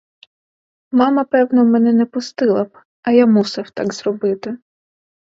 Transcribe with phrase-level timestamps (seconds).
[0.91, 4.57] Мама певно мене не пустила б, а я мусив так зробити.